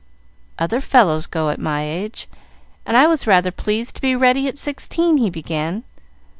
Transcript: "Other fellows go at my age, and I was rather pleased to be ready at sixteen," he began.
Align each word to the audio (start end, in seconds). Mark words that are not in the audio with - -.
"Other 0.57 0.81
fellows 0.81 1.27
go 1.27 1.51
at 1.51 1.59
my 1.59 1.83
age, 1.83 2.27
and 2.87 2.97
I 2.97 3.05
was 3.05 3.27
rather 3.27 3.51
pleased 3.51 3.93
to 3.97 4.01
be 4.01 4.15
ready 4.15 4.47
at 4.47 4.57
sixteen," 4.57 5.17
he 5.17 5.29
began. 5.29 5.83